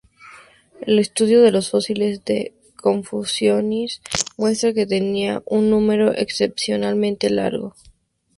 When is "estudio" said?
0.97-1.43